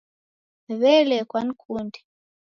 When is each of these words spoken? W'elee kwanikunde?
W'elee 0.79 1.25
kwanikunde? 1.29 1.99